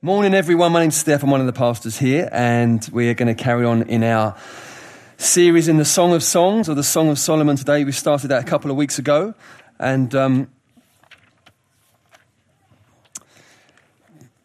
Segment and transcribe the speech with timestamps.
[0.00, 0.70] Morning, everyone.
[0.70, 1.24] My name's Steph.
[1.24, 4.36] I'm one of the pastors here, and we're going to carry on in our
[5.16, 7.82] series in the Song of Songs or the Song of Solomon today.
[7.82, 9.34] We started that a couple of weeks ago,
[9.80, 10.52] and um,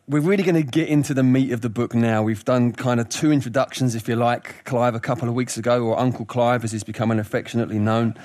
[0.08, 2.24] we're really going to get into the meat of the book now.
[2.24, 4.66] We've done kind of two introductions, if you like.
[4.66, 8.16] Clive a couple of weeks ago, or Uncle Clive, as he's becoming affectionately known,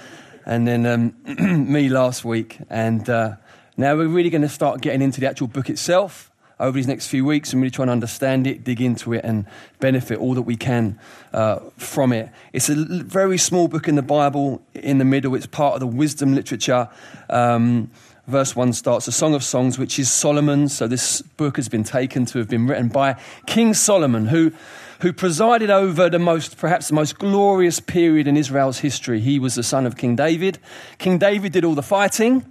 [0.47, 1.15] and then um,
[1.71, 2.57] me last week.
[2.71, 3.37] And uh,
[3.77, 7.07] now we're really going to start getting into the actual book itself over these next
[7.07, 9.47] few weeks and really try and understand it, dig into it, and
[9.81, 10.99] benefit all that we can
[11.33, 12.31] uh, from it.
[12.53, 15.87] It's a very small book in the Bible in the middle, it's part of the
[15.87, 16.89] wisdom literature.
[17.31, 17.91] Um,
[18.27, 21.83] verse 1 starts a song of songs which is solomon's so this book has been
[21.83, 24.53] taken to have been written by king solomon who,
[25.01, 29.19] who presided over the most perhaps the most glorious period in israel's history.
[29.21, 30.59] He was the son of king david.
[30.99, 32.45] King david did all the fighting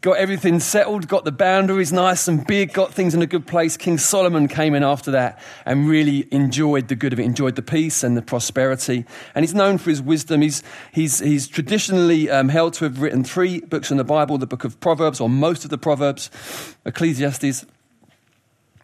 [0.00, 3.76] got everything settled, got the boundaries nice and big, got things in a good place.
[3.76, 7.62] King Solomon came in after that and really enjoyed the good of it, enjoyed the
[7.62, 9.04] peace and the prosperity.
[9.34, 10.42] And he's known for his wisdom.
[10.42, 10.62] He's,
[10.92, 14.64] he's, he's traditionally um, held to have written three books in the Bible the book
[14.64, 16.30] of Proverbs, or most of the Proverbs,
[16.84, 17.66] Ecclesiastes,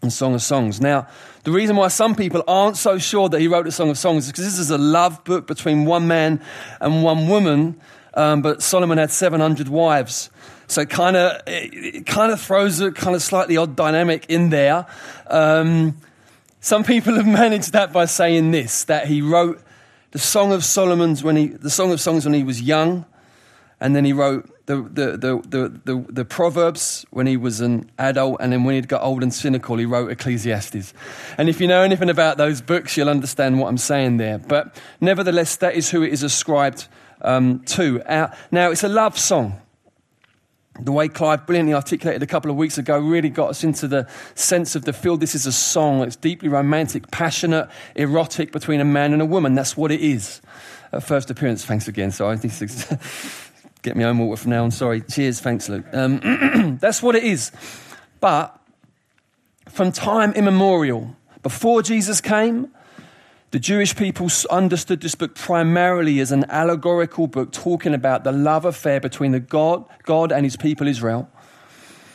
[0.02, 0.80] and Song of Songs.
[0.80, 1.06] Now,
[1.44, 4.24] the reason why some people aren't so sure that he wrote a Song of Songs
[4.24, 6.40] is because this is a love book between one man
[6.80, 7.80] and one woman.
[8.14, 10.30] Um, but Solomon had 700 wives.
[10.72, 14.86] So kind of it kind of throws a kind of slightly odd dynamic in there.
[15.26, 15.98] Um,
[16.60, 19.62] some people have managed that by saying this: that he wrote
[20.12, 23.04] the Song of Solomon's when he the Song of Songs when he was young,
[23.80, 27.90] and then he wrote the the the the, the, the Proverbs when he was an
[27.98, 30.94] adult, and then when he'd got old and cynical, he wrote Ecclesiastes.
[31.36, 34.38] And if you know anything about those books, you'll understand what I'm saying there.
[34.38, 36.88] But nevertheless, that is who it is ascribed
[37.22, 38.02] um, to.
[38.02, 39.62] Uh, now, it's a love song
[40.80, 44.08] the way Clive brilliantly articulated a couple of weeks ago really got us into the
[44.34, 46.02] sense of the feel this is a song.
[46.02, 49.54] It's deeply romantic, passionate, erotic between a man and a woman.
[49.54, 50.40] That's what it is.
[50.92, 52.10] At first appearance, thanks again.
[52.10, 52.36] Sorry,
[53.82, 54.70] get me home water from now on.
[54.70, 55.02] Sorry.
[55.02, 55.86] Cheers, thanks, Luke.
[55.92, 57.52] Um, that's what it is.
[58.20, 58.58] But
[59.68, 62.72] from time immemorial, before Jesus came,
[63.52, 68.64] the Jewish people understood this book primarily as an allegorical book talking about the love
[68.64, 71.30] affair between the God, God and his people Israel.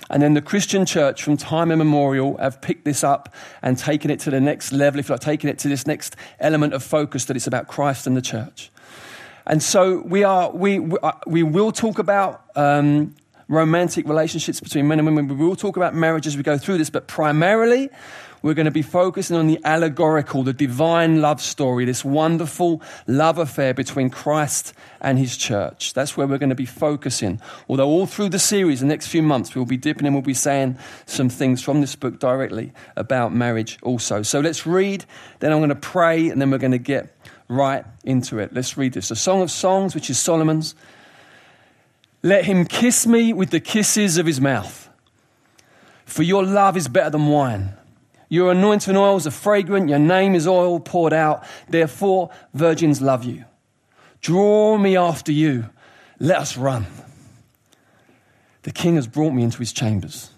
[0.10, 4.20] And then the Christian church from time immemorial have picked this up and taken it
[4.22, 7.26] to the next level, if you like, taken it to this next element of focus
[7.26, 8.72] that it's about Christ and the church.
[9.46, 13.16] And so we are, we, we, uh, will talk about um,
[13.48, 15.28] romantic relationships between men and women.
[15.28, 17.92] We will talk about marriage as we go through this, but primarily
[18.48, 23.38] we're going to be focusing on the allegorical, the divine love story, this wonderful love
[23.38, 25.94] affair between Christ and his church.
[25.94, 27.42] That's where we're going to be focusing.
[27.68, 30.34] Although, all through the series, the next few months, we'll be dipping in, we'll be
[30.34, 34.22] saying some things from this book directly about marriage also.
[34.22, 35.04] So let's read,
[35.40, 37.14] then I'm going to pray, and then we're going to get
[37.50, 38.54] right into it.
[38.54, 39.10] Let's read this.
[39.10, 40.74] The Song of Songs, which is Solomon's.
[42.24, 44.90] Let him kiss me with the kisses of his mouth,
[46.06, 47.74] for your love is better than wine.
[48.30, 51.46] Your anointing oils are fragrant, your name is oil poured out.
[51.70, 53.46] Therefore, virgins love you.
[54.22, 55.70] Draw me after you.
[56.20, 56.88] Let us run.
[58.64, 60.32] The king has brought me into his chambers.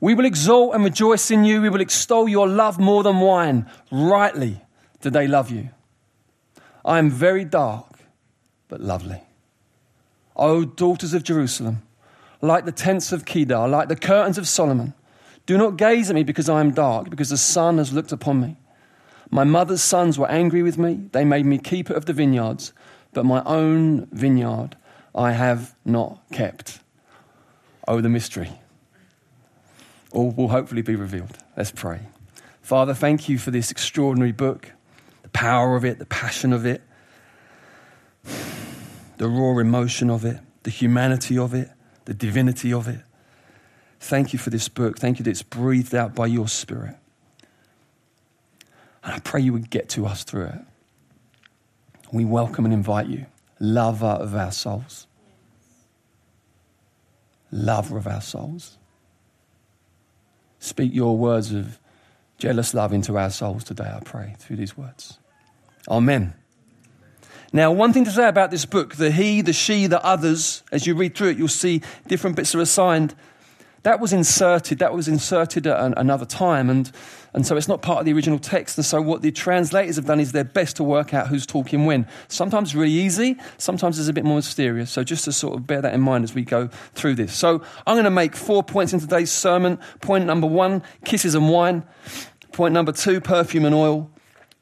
[0.00, 1.62] We will exalt and rejoice in you.
[1.62, 3.70] We will extol your love more than wine.
[3.90, 4.62] Rightly
[5.00, 5.70] do they love you.
[6.84, 8.00] I am very dark,
[8.68, 9.22] but lovely.
[10.34, 11.82] O daughters of Jerusalem,
[12.40, 14.92] like the tents of Kedar, like the curtains of Solomon.
[15.46, 18.40] Do not gaze at me because I am dark, because the sun has looked upon
[18.40, 18.56] me.
[19.30, 21.08] My mother's sons were angry with me.
[21.12, 22.72] They made me keeper of the vineyards,
[23.12, 24.76] but my own vineyard
[25.14, 26.80] I have not kept.
[27.88, 28.50] Oh, the mystery.
[30.12, 31.38] All will hopefully be revealed.
[31.56, 32.00] Let's pray.
[32.60, 34.72] Father, thank you for this extraordinary book,
[35.22, 36.82] the power of it, the passion of it,
[39.18, 41.70] the raw emotion of it, the humanity of it,
[42.06, 43.00] the divinity of it.
[44.00, 44.98] Thank you for this book.
[44.98, 46.96] Thank you that it's breathed out by your Spirit.
[49.02, 50.60] And I pray you would get to us through it.
[52.12, 53.26] We welcome and invite you,
[53.58, 55.06] lover of our souls.
[57.50, 58.78] Lover of our souls.
[60.58, 61.78] Speak your words of
[62.38, 65.18] jealous love into our souls today, I pray, through these words.
[65.88, 66.34] Amen.
[67.52, 70.86] Now, one thing to say about this book the he, the she, the others, as
[70.86, 73.14] you read through it, you'll see different bits are assigned
[73.86, 76.90] that was inserted, that was inserted at an, another time, and,
[77.34, 78.76] and so it's not part of the original text.
[78.76, 81.86] And so what the translators have done is their best to work out who's talking
[81.86, 82.04] when.
[82.26, 84.90] Sometimes really easy, sometimes it's a bit more mysterious.
[84.90, 87.32] So just to sort of bear that in mind as we go through this.
[87.32, 89.78] So I'm going to make four points in today's sermon.
[90.00, 91.84] Point number one, kisses and wine.
[92.50, 94.10] Point number two, perfume and oil.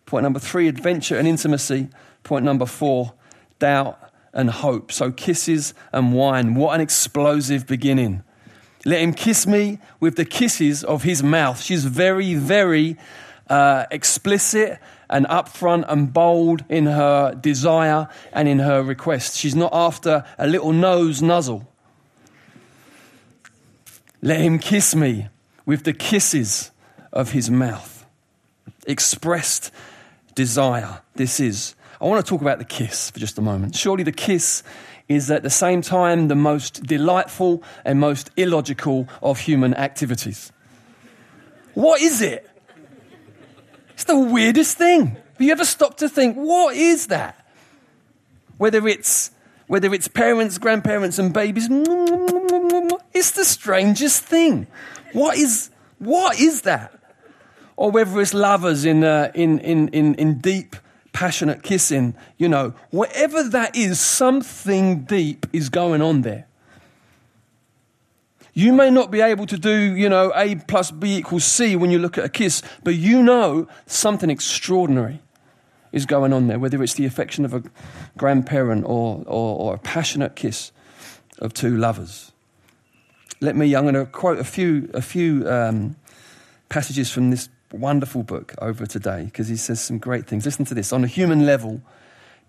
[0.04, 1.88] Point number three, adventure and intimacy.
[2.24, 3.14] Point number four,
[3.58, 3.98] doubt
[4.34, 4.92] and hope.
[4.92, 6.56] So, kisses and wine.
[6.56, 8.22] What an explosive beginning.
[8.84, 11.62] Let him kiss me with the kisses of his mouth.
[11.62, 12.96] She's very, very
[13.48, 14.78] uh, explicit
[15.08, 19.36] and upfront and bold in her desire and in her request.
[19.36, 21.66] She's not after a little nose nuzzle.
[24.20, 25.28] Let him kiss me
[25.66, 26.70] with the kisses
[27.12, 28.06] of his mouth.
[28.86, 29.70] Expressed
[30.34, 31.74] desire, this is.
[32.00, 33.76] I want to talk about the kiss for just a moment.
[33.76, 34.62] Surely the kiss
[35.08, 40.52] is at the same time the most delightful and most illogical of human activities.
[41.74, 42.48] What is it?
[43.90, 45.06] It's the weirdest thing.
[45.08, 47.46] Have you ever stopped to think, what is that?
[48.56, 49.30] Whether it's
[49.66, 51.68] whether it's parents, grandparents, and babies,
[53.14, 54.66] it's the strangest thing.
[55.12, 56.92] What is what is that?
[57.76, 60.76] Or whether it's lovers in, uh, in, in, in, in deep
[61.14, 66.46] passionate kissing, you know, whatever that is, something deep is going on there.
[68.52, 71.90] You may not be able to do, you know, A plus B equals C when
[71.90, 75.20] you look at a kiss, but you know something extraordinary
[75.92, 77.62] is going on there, whether it's the affection of a
[78.18, 80.72] grandparent or, or, or a passionate kiss
[81.38, 82.32] of two lovers.
[83.40, 85.96] Let me, I'm going to quote a few, a few um,
[86.68, 90.44] passages from this wonderful book over today because he says some great things.
[90.44, 90.92] Listen to this.
[90.92, 91.82] On a human level,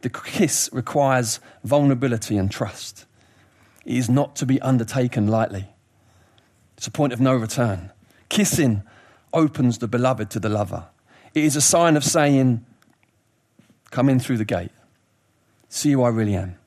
[0.02, 3.06] the kiss requires vulnerability and trust.
[3.86, 5.68] It is not to be undertaken lightly.
[6.78, 7.92] It's a point of no return.
[8.30, 8.84] Kissing
[9.34, 10.88] opens the beloved to the lover.
[11.34, 12.66] It is a sign of saying,
[13.92, 14.72] Come in through the gate.
[15.70, 16.58] See who I really am.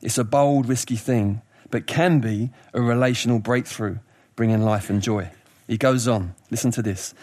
[0.00, 3.98] It's a bold, risky thing, but can be a relational breakthrough,
[4.36, 5.30] bringing life and joy.
[5.66, 6.34] He goes on.
[6.50, 7.14] Listen to this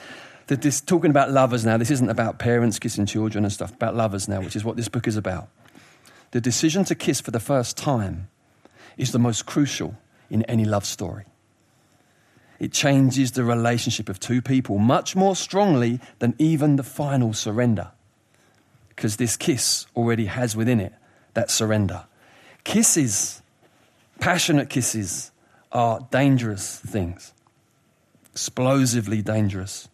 [0.56, 4.27] this, talking about lovers now, this isn't about parents kissing children and stuff, about lovers
[4.27, 5.48] now, which is what this book is about.
[6.31, 8.30] The decision to kiss for the first time
[8.98, 9.95] is the most crucial
[10.30, 11.25] in any love story.
[12.59, 17.92] It changes the relationship of two people much more strongly than even the final surrender.
[18.89, 20.94] Because this kiss already has within it
[21.33, 22.06] that surrender.
[22.63, 23.42] Kisses,
[24.19, 25.31] passionate kisses,
[25.71, 27.33] are dangerous things,
[28.31, 29.88] explosively dangerous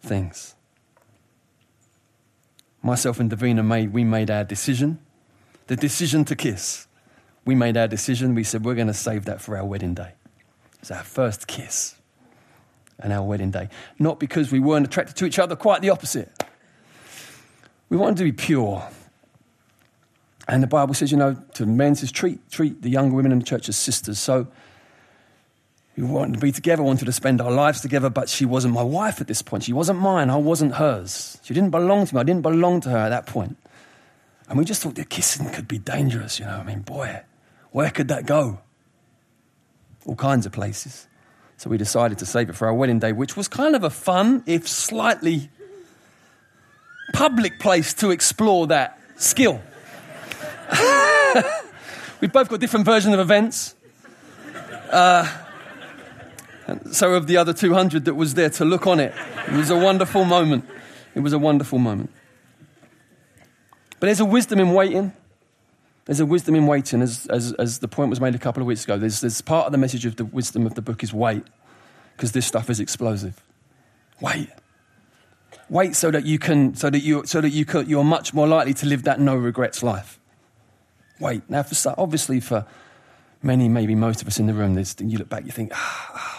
[0.00, 0.54] things.
[2.82, 4.98] Myself and Davina made, we made our decision.
[5.66, 6.86] The decision to kiss.
[7.44, 8.34] We made our decision.
[8.34, 10.12] We said, we're going to save that for our wedding day.
[10.80, 11.96] It's our first kiss
[12.98, 13.68] and our wedding day.
[13.98, 16.30] Not because we weren't attracted to each other, quite the opposite.
[17.88, 18.88] We wanted to be pure.
[20.46, 23.38] And the Bible says, you know, to men says, treat, treat the younger women in
[23.38, 24.18] the church as sisters.
[24.18, 24.46] So
[25.98, 28.84] we wanted to be together, wanted to spend our lives together, but she wasn't my
[28.84, 29.64] wife at this point.
[29.64, 30.30] She wasn't mine.
[30.30, 31.40] I wasn't hers.
[31.42, 32.20] She didn't belong to me.
[32.20, 33.56] I didn't belong to her at that point.
[34.48, 36.52] And we just thought the kissing could be dangerous, you know.
[36.52, 37.22] I mean, boy,
[37.72, 38.60] where could that go?
[40.06, 41.08] All kinds of places.
[41.56, 43.90] So we decided to save it for our wedding day, which was kind of a
[43.90, 45.50] fun, if slightly
[47.12, 49.60] public place to explore that skill.
[52.20, 53.74] We've both got different versions of events.
[54.92, 55.28] Uh,
[56.90, 59.14] so of the other 200 that was there to look on it.
[59.46, 60.68] It was a wonderful moment.
[61.14, 62.10] It was a wonderful moment.
[64.00, 65.12] But there's a wisdom in waiting.
[66.04, 68.66] There's a wisdom in waiting, as, as, as the point was made a couple of
[68.66, 68.96] weeks ago.
[68.96, 71.42] There's, there's part of the message of the wisdom of the book is wait,
[72.16, 73.42] because this stuff is explosive.
[74.20, 74.48] Wait.
[75.68, 78.46] Wait so that you can, so that you, so that you can, you're much more
[78.46, 80.18] likely to live that no regrets life.
[81.20, 81.42] Wait.
[81.50, 82.64] Now, for, obviously, for
[83.42, 86.37] many, maybe most of us in the room, you look back, you think, ah, ah,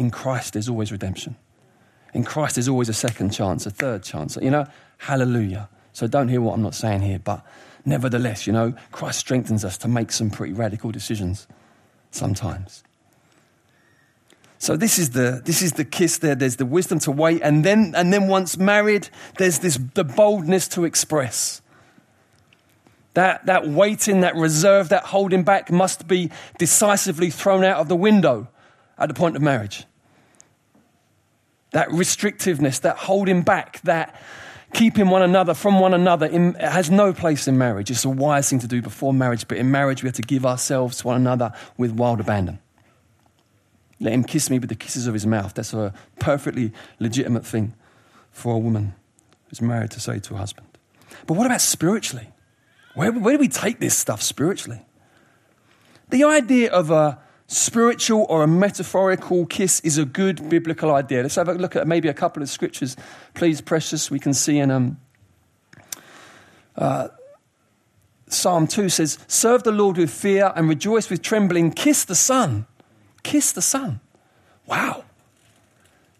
[0.00, 1.36] in Christ there's always redemption.
[2.14, 4.38] In Christ there's always a second chance, a third chance.
[4.40, 4.66] You know,
[4.96, 5.68] hallelujah.
[5.92, 7.44] So don't hear what I'm not saying here, but
[7.84, 11.46] nevertheless, you know, Christ strengthens us to make some pretty radical decisions
[12.10, 12.82] sometimes.
[14.56, 16.34] So this is the this is the kiss there.
[16.34, 20.66] There's the wisdom to wait, and then and then once married, there's this the boldness
[20.68, 21.60] to express.
[23.14, 27.96] That, that waiting, that reserve, that holding back must be decisively thrown out of the
[27.96, 28.46] window
[28.96, 29.84] at the point of marriage.
[31.72, 34.20] That restrictiveness, that holding back, that
[34.72, 37.90] keeping one another from one another in, has no place in marriage.
[37.90, 40.46] It's a wise thing to do before marriage, but in marriage we have to give
[40.46, 42.58] ourselves to one another with wild abandon.
[44.00, 45.54] Let him kiss me with the kisses of his mouth.
[45.54, 47.74] That's a perfectly legitimate thing
[48.30, 48.94] for a woman
[49.48, 50.66] who's married to say to her husband.
[51.26, 52.28] But what about spiritually?
[52.94, 54.80] Where, where do we take this stuff spiritually?
[56.08, 57.18] The idea of a
[57.50, 61.22] spiritual or a metaphorical kiss is a good biblical idea.
[61.22, 62.96] Let's have a look at maybe a couple of scriptures,
[63.34, 64.08] please, precious.
[64.08, 65.00] We can see in um,
[66.76, 67.08] uh,
[68.28, 71.72] Psalm 2 says, Serve the Lord with fear and rejoice with trembling.
[71.72, 72.66] Kiss the Son.
[73.24, 73.98] Kiss the Son.
[74.66, 75.02] Wow.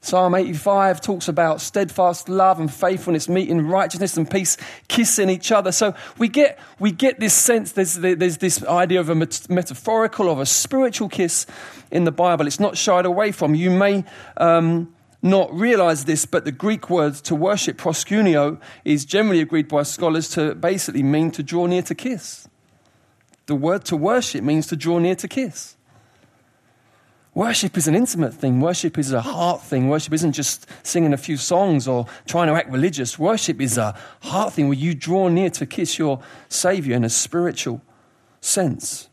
[0.03, 4.57] Psalm 85 talks about steadfast love and faithfulness meeting righteousness and peace,
[4.89, 5.73] kissing each other.
[5.73, 10.39] So we get, we get this sense, there's, there's this idea of a metaphorical, of
[10.39, 11.45] a spiritual kiss
[11.91, 12.47] in the Bible.
[12.47, 13.55] It's not shied away from.
[13.55, 14.05] You may
[14.39, 19.83] um, not realize this, but the Greek word to worship, proskuneo, is generally agreed by
[19.83, 22.49] scholars to basically mean to draw near to kiss.
[23.45, 25.77] The word to worship means to draw near to kiss.
[27.35, 28.61] Worship is an intimate thing.
[28.61, 29.89] Worship is a heart thing.
[29.89, 33.19] Worship isn't just singing a few songs or trying to act religious.
[33.19, 37.09] Worship is a heart thing where you draw near to kiss your Savior in a
[37.09, 37.83] spiritual
[38.41, 39.09] sense.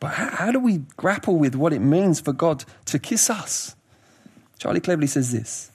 [0.00, 3.76] But how, do we grapple with what it means for God to kiss us?
[4.58, 5.70] Charlie Cleverly says this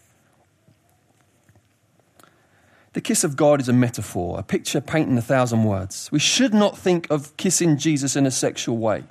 [2.94, 6.12] The kiss of God is a metaphor, a picture painting a thousand words.
[6.12, 9.06] We should not think of kissing Jesus in a sexual way.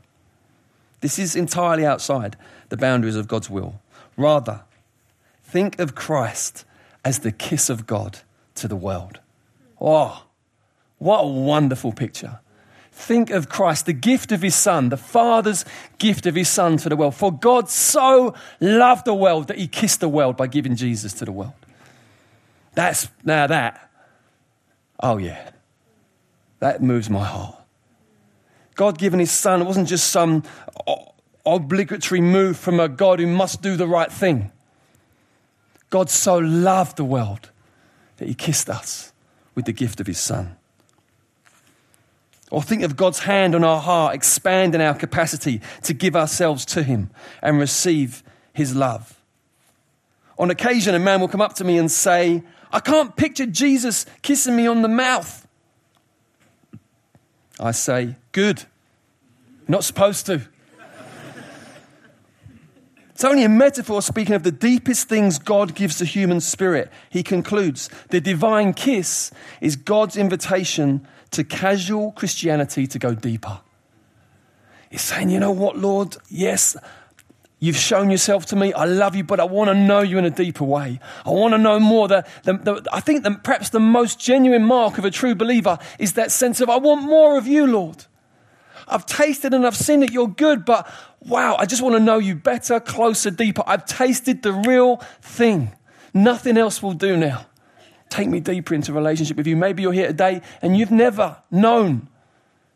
[1.04, 2.34] This is entirely outside
[2.70, 3.78] the boundaries of God's will.
[4.16, 4.62] Rather,
[5.42, 6.64] think of Christ
[7.04, 8.20] as the kiss of God
[8.54, 9.20] to the world.
[9.78, 10.24] Oh,
[10.96, 12.40] what a wonderful picture.
[12.90, 15.66] Think of Christ, the gift of his Son, the Father's
[15.98, 17.14] gift of his Son to the world.
[17.14, 21.26] For God so loved the world that he kissed the world by giving Jesus to
[21.26, 21.52] the world.
[22.72, 23.90] That's now that.
[25.00, 25.50] Oh, yeah.
[26.60, 27.63] That moves my heart.
[28.74, 30.42] God giving his son, it wasn't just some
[31.46, 34.50] obligatory move from a God who must do the right thing.
[35.90, 37.50] God so loved the world
[38.16, 39.12] that he kissed us
[39.54, 40.56] with the gift of his son.
[42.50, 46.82] Or think of God's hand on our heart, expanding our capacity to give ourselves to
[46.82, 47.10] him
[47.42, 49.20] and receive his love.
[50.38, 54.04] On occasion, a man will come up to me and say, I can't picture Jesus
[54.22, 55.43] kissing me on the mouth.
[57.64, 58.64] I say, Good.
[59.66, 60.42] Not supposed to.
[63.14, 66.90] It's only a metaphor speaking of the deepest things God gives the human spirit.
[67.08, 69.30] He concludes the divine kiss
[69.60, 73.60] is God's invitation to casual Christianity to go deeper.
[74.90, 76.16] He's saying, You know what, Lord?
[76.28, 76.76] Yes,
[77.64, 78.74] You've shown yourself to me.
[78.74, 81.00] I love you, but I want to know you in a deeper way.
[81.24, 82.08] I want to know more.
[82.08, 85.78] The, the, the, I think that perhaps the most genuine mark of a true believer
[85.98, 88.04] is that sense of, I want more of you, Lord.
[88.86, 90.86] I've tasted and I've seen that you're good, but
[91.20, 93.62] wow, I just want to know you better, closer, deeper.
[93.66, 95.74] I've tasted the real thing.
[96.12, 97.46] Nothing else will do now.
[98.10, 99.56] Take me deeper into relationship with you.
[99.56, 102.10] Maybe you're here today and you've never known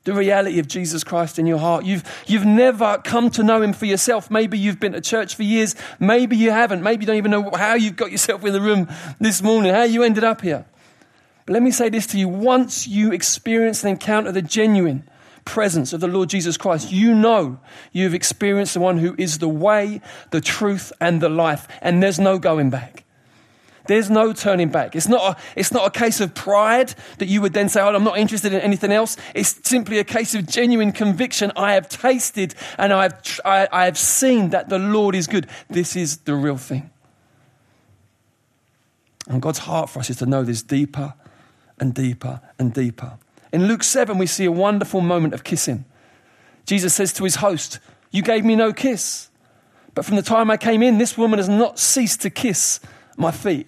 [0.08, 1.84] the reality of Jesus Christ in your heart.
[1.84, 4.30] You've, you've never come to know him for yourself.
[4.30, 5.76] Maybe you've been to church for years.
[6.00, 6.82] Maybe you haven't.
[6.82, 8.88] Maybe you don't even know how you've got yourself in the room
[9.20, 10.64] this morning, how you ended up here.
[11.44, 12.26] But let me say this to you.
[12.26, 15.06] Once you experience and encounter the genuine
[15.44, 17.60] presence of the Lord Jesus Christ, you know
[17.92, 20.00] you've experienced the one who is the way,
[20.30, 21.68] the truth, and the life.
[21.82, 23.04] And there's no going back.
[23.88, 24.94] There's no turning back.
[24.94, 27.88] It's not, a, it's not a case of pride that you would then say, Oh,
[27.88, 29.16] I'm not interested in anything else.
[29.34, 31.50] It's simply a case of genuine conviction.
[31.56, 35.46] I have tasted and I have, I, I have seen that the Lord is good.
[35.70, 36.90] This is the real thing.
[39.26, 41.14] And God's heart for us is to know this deeper
[41.80, 43.18] and deeper and deeper.
[43.54, 45.86] In Luke 7, we see a wonderful moment of kissing.
[46.66, 47.78] Jesus says to his host,
[48.10, 49.30] You gave me no kiss.
[49.94, 52.80] But from the time I came in, this woman has not ceased to kiss
[53.16, 53.66] my feet.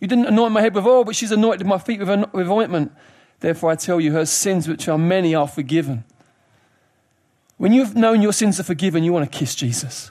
[0.00, 2.92] You didn't anoint my head with oil, but she's anointed my feet with, with ointment.
[3.40, 6.04] Therefore, I tell you, her sins, which are many, are forgiven.
[7.56, 10.10] When you've known your sins are forgiven, you want to kiss Jesus.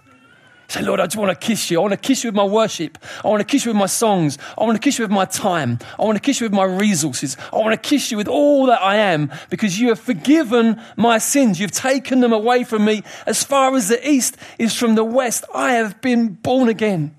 [0.68, 1.78] Say, Lord, I just want to kiss you.
[1.78, 2.98] I want to kiss you with my worship.
[3.24, 4.38] I want to kiss you with my songs.
[4.58, 5.78] I want to kiss you with my time.
[6.00, 7.38] I want to kiss you with my resources.
[7.52, 11.18] I want to kiss you with all that I am because you have forgiven my
[11.18, 11.60] sins.
[11.60, 15.44] You've taken them away from me as far as the east is from the west.
[15.54, 17.16] I have been born again.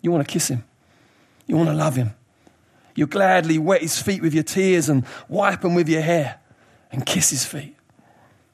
[0.00, 0.64] You want to kiss him.
[1.48, 2.14] You want to love him.
[2.94, 6.38] You'll gladly wet his feet with your tears and wipe them with your hair
[6.92, 7.74] and kiss his feet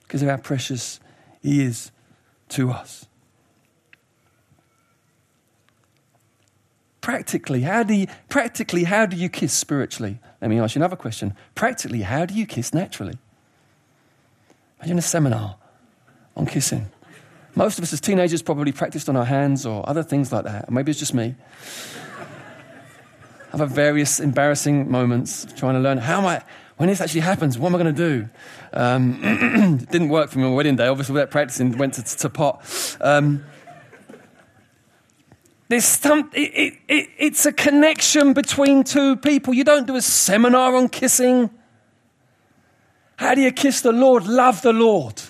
[0.02, 1.00] because of how precious
[1.42, 1.90] he is
[2.50, 3.06] to us.
[7.00, 10.20] Practically, how do you, practically, how do you kiss spiritually?
[10.40, 11.34] Let me ask you another question.
[11.54, 13.18] Practically, how do you kiss naturally?
[14.78, 15.56] Imagine a seminar
[16.36, 16.90] on kissing.
[17.54, 20.70] Most of us as teenagers probably practiced on our hands or other things like that.
[20.70, 21.34] Maybe it's just me.
[23.54, 26.42] I've had various embarrassing moments trying to learn how am I,
[26.76, 28.28] when this actually happens, what am I going to do?
[28.72, 30.88] Um, didn't work for me on wedding day.
[30.88, 32.96] Obviously, without practicing, went to, to pot.
[33.00, 33.44] Um,
[35.70, 39.54] it, it, it's a connection between two people.
[39.54, 41.48] You don't do a seminar on kissing.
[43.14, 44.26] How do you kiss the Lord?
[44.26, 45.22] Love the Lord.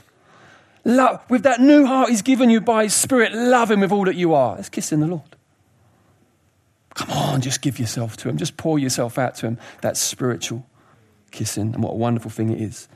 [0.87, 4.07] Love, with that new heart He's given you by His Spirit, love Him with all
[4.07, 4.59] that you are.
[4.59, 5.37] It's kissing the Lord.
[6.95, 8.37] Come on, just give yourself to Him.
[8.37, 9.59] Just pour yourself out to Him.
[9.83, 10.67] That's spiritual
[11.31, 12.89] kissing, and what a wonderful thing it is.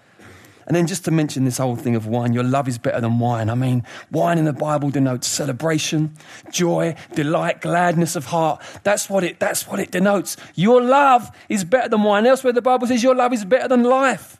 [0.69, 3.19] And then just to mention this whole thing of wine, your love is better than
[3.19, 3.49] wine.
[3.49, 6.15] I mean, wine in the Bible denotes celebration,
[6.51, 8.61] joy, delight, gladness of heart.
[8.83, 10.37] That's what it, that's what it denotes.
[10.55, 12.27] Your love is better than wine.
[12.27, 14.39] Elsewhere, the Bible says your love is better than life.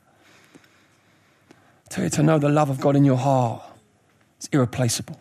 [1.89, 3.63] To, to know the love of God in your heart
[4.39, 5.19] is irreplaceable.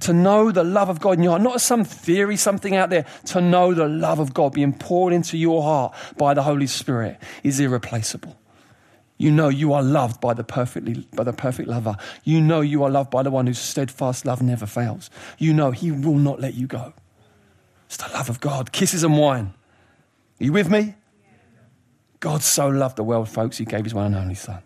[0.00, 2.88] To know the love of God in your heart, not as some theory, something out
[2.90, 6.68] there, to know the love of God being poured into your heart by the Holy
[6.68, 8.38] Spirit is irreplaceable.
[9.16, 11.96] You know you are loved by the perfectly by the perfect lover.
[12.22, 15.10] You know you are loved by the one whose steadfast love never fails.
[15.38, 16.92] You know he will not let you go.
[17.86, 18.70] It's the love of God.
[18.70, 19.54] Kisses and wine.
[20.40, 20.94] Are you with me?
[22.20, 24.62] God so loved the world, folks, he gave his one and only son.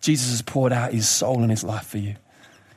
[0.00, 2.16] Jesus has poured out his soul and his life for you.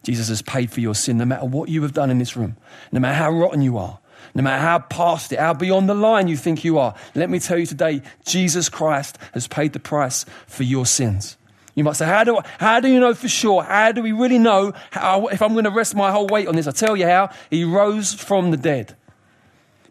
[0.04, 2.58] Jesus has paid for your sin, no matter what you have done in this room,
[2.92, 4.00] no matter how rotten you are,
[4.34, 6.96] no matter how past it, how beyond the line you think you are.
[7.16, 11.38] Let me tell you today, Jesus Christ has paid the price for your sins.
[11.76, 13.64] You might say, how do, I, how do you know for sure?
[13.64, 16.56] How do we really know how, if I'm going to rest my whole weight on
[16.56, 16.68] this?
[16.68, 17.30] I tell you how.
[17.50, 18.96] He rose from the dead.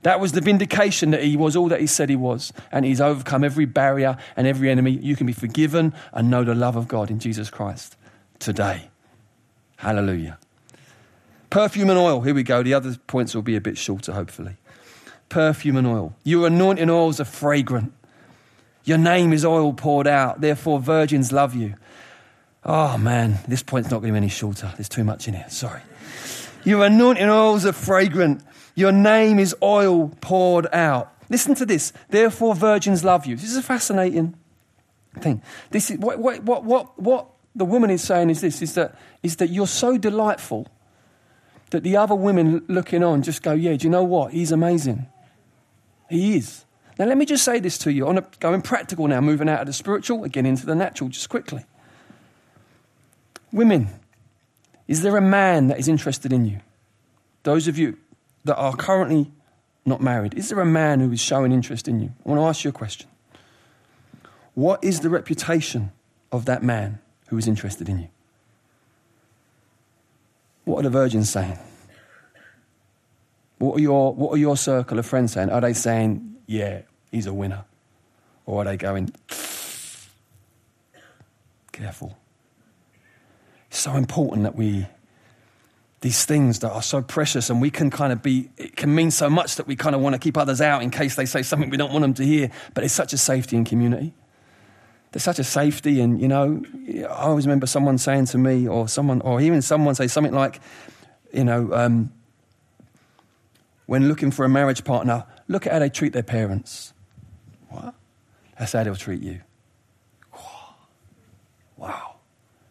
[0.03, 2.53] That was the vindication that he was all that he said he was.
[2.71, 4.93] And he's overcome every barrier and every enemy.
[4.93, 7.97] You can be forgiven and know the love of God in Jesus Christ
[8.39, 8.91] today.
[9.79, 10.39] Hallelujah.
[11.51, 12.21] Perfume and oil.
[12.21, 12.63] Here we go.
[12.63, 14.57] The other points will be a bit shorter, hopefully.
[15.29, 16.15] Perfume and oil.
[16.25, 17.93] Your anointing oils are fragrant.
[18.85, 20.41] Your name is oil poured out.
[20.41, 21.75] Therefore, virgins love you.
[22.65, 23.39] Oh, man.
[23.47, 24.73] This point's not going to be any shorter.
[24.77, 25.49] There's too much in here.
[25.49, 25.81] Sorry.
[26.65, 28.43] Your anointing oils are fragrant.
[28.75, 31.15] Your name is oil poured out.
[31.31, 31.93] Listen to this.
[32.09, 33.37] Therefore, virgins love you.
[33.37, 34.35] This is a fascinating
[35.21, 35.41] thing.
[35.71, 37.27] This is what, what, what, what, what
[37.59, 40.69] the woman is saying is this: is that is that you're so delightful
[41.71, 44.33] that the other women looking on just go, "Yeah, do you know what?
[44.33, 45.07] He's amazing.
[46.09, 46.65] He is."
[46.99, 48.09] Now, let me just say this to you.
[48.09, 51.29] On a, going practical now, moving out of the spiritual again into the natural, just
[51.29, 51.65] quickly.
[53.53, 53.89] Women,
[54.89, 56.61] is there a man that is interested in you?
[57.45, 57.99] Those of you
[58.45, 59.31] that are currently
[59.85, 62.13] not married, is there a man who is showing interest in you?
[62.25, 63.09] I want to ask you a question.
[64.55, 65.93] What is the reputation
[66.33, 68.09] of that man who is interested in you?
[70.65, 71.59] What are the virgins saying?
[73.59, 75.51] What are your, what are your circle of friends saying?
[75.51, 77.65] Are they saying, yeah, he's a winner?
[78.47, 79.13] Or are they going,
[81.73, 82.17] careful?
[83.71, 84.87] It's so important that we
[86.01, 89.11] these things that are so precious and we can kind of be, it can mean
[89.11, 91.43] so much that we kind of want to keep others out in case they say
[91.43, 92.51] something we don't want them to hear.
[92.75, 94.13] But it's such a safety in community.
[95.13, 98.89] There's such a safety, and you know, I always remember someone saying to me, or
[98.89, 100.61] someone, or even someone say something like,
[101.33, 102.13] you know, um,
[103.87, 106.93] when looking for a marriage partner, look at how they treat their parents.
[107.71, 107.95] What?
[108.59, 109.41] That's how they'll treat you.
[111.77, 112.19] Wow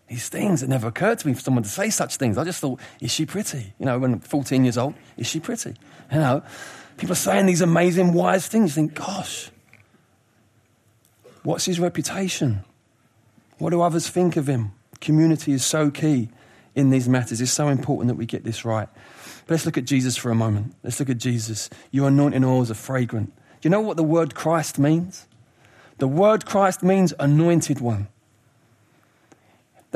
[0.08, 0.64] these things.
[0.64, 2.38] It never occurred to me for someone to say such things.
[2.38, 3.74] I just thought, is she pretty?
[3.80, 5.76] You know, when I'm 14 years old, is she pretty?
[6.12, 6.44] You know,
[6.98, 8.72] people are saying these amazing, wise things.
[8.72, 9.52] You think, gosh,
[11.48, 12.66] what's his reputation?
[13.58, 14.74] What do others think of him?
[15.00, 16.28] Community is so key
[16.76, 17.40] in these matters.
[17.40, 18.90] It's so important that we get this right.
[19.46, 20.76] But let's look at Jesus for a moment.
[20.84, 21.70] Let's look at Jesus.
[21.90, 23.34] Your anointing oils are fragrant.
[23.62, 25.26] Do you know what the word Christ means?
[26.00, 28.10] The word Christ means anointed one.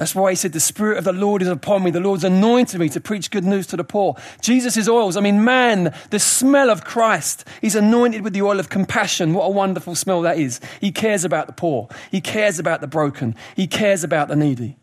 [0.02, 1.92] That's why he said, The Spirit of the Lord is upon me.
[1.92, 4.16] The Lord's anointed me to preach good news to the poor.
[4.42, 7.48] Jesus' oils, I mean, man, the smell of Christ.
[7.62, 9.36] He's anointed with the oil of compassion.
[9.36, 10.60] What a wonderful smell that is.
[10.80, 14.76] He cares about the poor, he cares about the broken, he cares about the needy.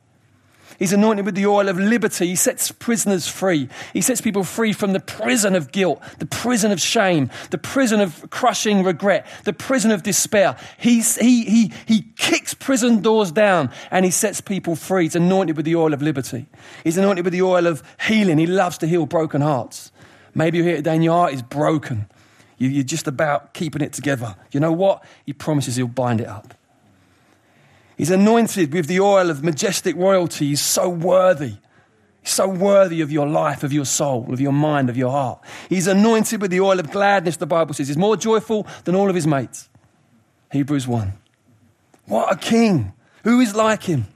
[0.78, 2.28] He's anointed with the oil of liberty.
[2.28, 3.68] He sets prisoners free.
[3.92, 8.00] He sets people free from the prison of guilt, the prison of shame, the prison
[8.00, 10.56] of crushing regret, the prison of despair.
[10.78, 15.04] He's, he, he, he kicks prison doors down and he sets people free.
[15.04, 16.46] He's anointed with the oil of liberty.
[16.84, 18.38] He's anointed with the oil of healing.
[18.38, 19.90] He loves to heal broken hearts.
[20.34, 22.06] Maybe you're here today and your heart is broken.
[22.58, 24.36] You're just about keeping it together.
[24.52, 25.04] You know what?
[25.26, 26.54] He promises he'll bind it up.
[27.98, 30.46] He's anointed with the oil of majestic royalty.
[30.46, 31.56] He's so worthy.
[32.22, 35.40] so worthy of your life, of your soul, of your mind, of your heart.
[35.68, 37.88] He's anointed with the oil of gladness, the Bible says.
[37.88, 39.68] He's more joyful than all of his mates.
[40.52, 41.12] Hebrews 1.
[42.06, 42.92] What a king!
[43.24, 44.06] Who is like him?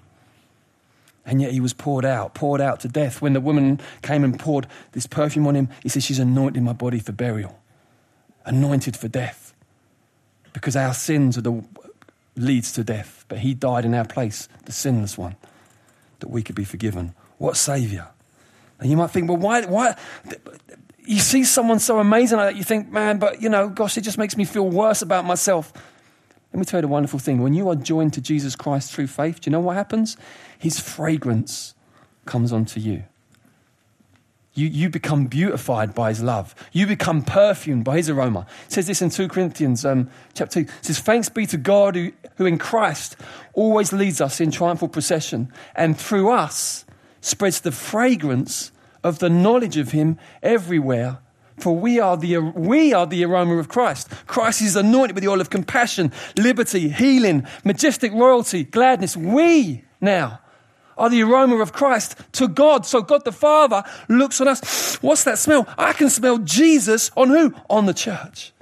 [1.26, 3.20] And yet he was poured out, poured out to death.
[3.20, 6.72] When the woman came and poured this perfume on him, he says, She's anointed my
[6.72, 7.58] body for burial,
[8.44, 9.54] anointed for death.
[10.52, 11.64] Because our sins are the
[12.36, 13.24] leads to death.
[13.28, 15.36] But he died in our place, the sinless one,
[16.20, 17.14] that we could be forgiven.
[17.38, 18.08] What Savior?
[18.78, 19.96] And you might think, well, why, why?
[20.98, 24.02] You see someone so amazing like that, you think, man, but you know, gosh, it
[24.02, 25.72] just makes me feel worse about myself.
[26.52, 27.42] Let me tell you the wonderful thing.
[27.42, 30.16] When you are joined to Jesus Christ through faith, do you know what happens?
[30.58, 31.74] His fragrance
[32.26, 33.04] comes onto you.
[34.54, 36.54] You, you become beautified by his love.
[36.72, 38.46] You become perfumed by his aroma.
[38.66, 40.70] It says this in 2 Corinthians um, chapter 2.
[40.70, 43.16] It says, Thanks be to God who, who in Christ
[43.54, 46.84] always leads us in triumphal procession and through us
[47.22, 51.18] spreads the fragrance of the knowledge of him everywhere.
[51.58, 54.10] For we are, the, we are the aroma of Christ.
[54.26, 59.16] Christ is anointed with the oil of compassion, liberty, healing, majestic royalty, gladness.
[59.16, 60.40] We now
[61.02, 62.86] are the aroma of Christ to God.
[62.86, 64.94] So God the Father looks on us.
[65.02, 65.68] What's that smell?
[65.76, 67.52] I can smell Jesus on who?
[67.68, 68.52] On the church.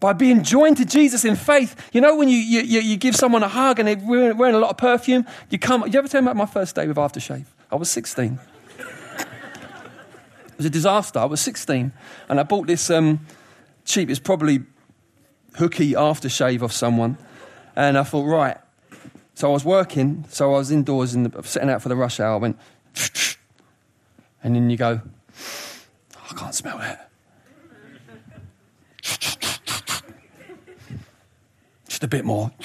[0.00, 3.42] By being joined to Jesus in faith, you know when you, you, you give someone
[3.42, 5.86] a hug and they're wearing a lot of perfume, you come.
[5.90, 7.46] You ever tell me about my first day with aftershave?
[7.70, 8.38] I was 16.
[8.78, 8.86] it
[10.58, 11.20] was a disaster.
[11.20, 11.90] I was 16
[12.28, 13.20] and I bought this um,
[13.86, 14.60] cheap, it's probably
[15.54, 17.16] hooky aftershave off someone.
[17.74, 18.58] And I thought, right,
[19.34, 22.20] so I was working, so I was indoors in the, setting out for the rush
[22.20, 22.34] hour.
[22.34, 22.58] I went,
[24.42, 25.00] and then you go,
[26.30, 27.10] I can't smell that.
[31.88, 32.52] Just a bit more.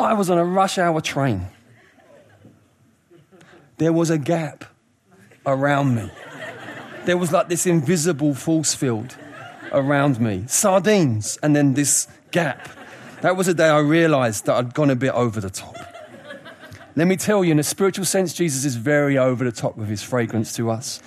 [0.00, 1.48] I was on a rush hour train.
[3.78, 4.64] There was a gap
[5.46, 6.10] around me.
[7.06, 9.16] There was like this invisible force field
[9.72, 10.44] around me.
[10.46, 12.68] Sardines, and then this gap.
[13.22, 15.76] That was the day I realized that I'd gone a bit over the top.
[16.96, 19.88] Let me tell you, in a spiritual sense, Jesus is very over the top with
[19.88, 21.00] his fragrance to us.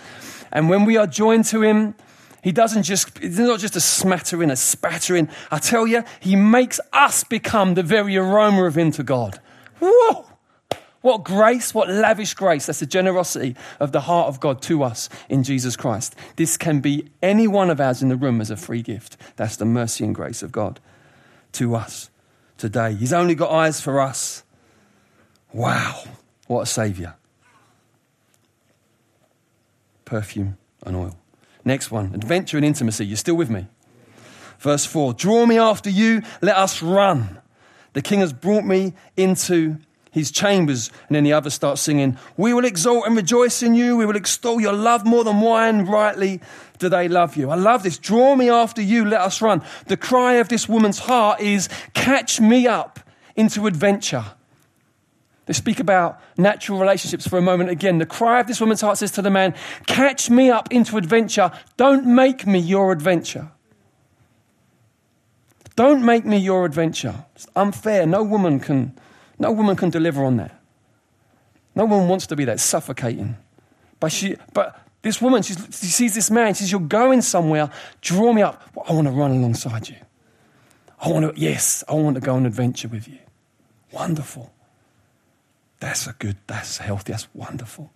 [0.52, 1.96] And when we are joined to him,
[2.44, 5.28] he doesn't just, it's not just a smattering, a spattering.
[5.50, 9.40] I tell you, he makes us become the very aroma of him to God.
[9.80, 10.26] Whoa!
[11.02, 12.68] What grace, what lavish grace.
[12.68, 16.16] That's the generosity of the heart of God to us in Jesus Christ.
[16.36, 19.18] This can be any one of ours in the room as a free gift.
[19.36, 20.80] That's the mercy and grace of God
[21.54, 22.10] to us
[22.58, 22.94] today.
[22.94, 24.44] He's only got eyes for us.
[25.52, 26.04] Wow,
[26.48, 27.16] what a Saviour.
[30.06, 31.18] Perfume and oil.
[31.66, 33.06] Next one adventure and intimacy.
[33.06, 33.68] You're still with me?
[34.60, 37.40] Verse 4 Draw me after you, let us run.
[37.94, 39.78] The king has brought me into
[40.14, 40.90] his chambers.
[41.10, 43.98] And then the others start singing, We will exalt and rejoice in you.
[43.98, 45.86] We will extol your love more than wine.
[45.86, 46.40] Rightly
[46.78, 47.50] do they love you.
[47.50, 47.98] I love this.
[47.98, 49.06] Draw me after you.
[49.06, 49.64] Let us run.
[49.88, 53.00] The cry of this woman's heart is, Catch me up
[53.36, 54.24] into adventure.
[55.46, 57.98] They speak about natural relationships for a moment again.
[57.98, 59.56] The cry of this woman's heart says to the man,
[59.88, 61.52] Catch me up into adventure.
[61.76, 63.52] Don't make me your adventure.
[65.76, 67.26] Don't make me your adventure.
[67.36, 68.06] It's unfair.
[68.06, 68.98] No woman can
[69.40, 70.60] no woman can deliver on that.
[71.76, 73.36] No woman wants to be that, suffocating.
[74.00, 78.34] But, she, but this woman, she sees this man, she says, You're going somewhere, draw
[78.34, 78.70] me up.
[78.88, 79.96] I want to run alongside you.
[81.00, 83.20] I want to, yes, I want to go on an adventure with you.
[83.92, 84.54] Wonderful.
[85.80, 87.92] That's a good, that's healthy, that's wonderful.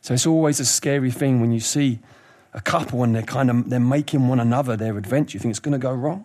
[0.00, 2.00] So it's always a scary thing when you see
[2.52, 5.36] a couple and they're kind of they're making one another their adventure.
[5.36, 6.24] You think it's going to go wrong.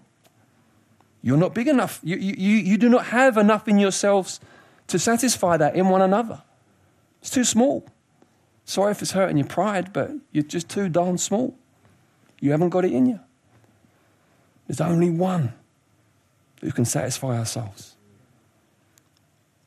[1.22, 2.00] You're not big enough.
[2.04, 4.40] You, you, you do not have enough in yourselves
[4.88, 6.42] to satisfy that in one another.
[7.22, 7.86] It's too small.
[8.66, 11.56] Sorry if it's hurting your pride, but you're just too darn small.
[12.40, 13.20] You haven't got it in you.
[14.68, 15.54] There's only one
[16.62, 17.96] who can satisfy our souls.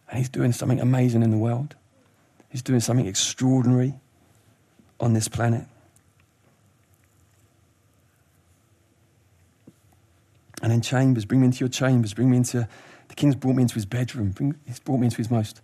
[0.08, 1.74] And he's doing something amazing in the world.
[2.48, 3.94] He's doing something extraordinary
[5.00, 5.64] on this planet.
[10.62, 12.68] And in chambers, bring me into your chambers, bring me into,
[13.08, 15.60] the king's brought me into his bedroom, bring, he's brought me into his most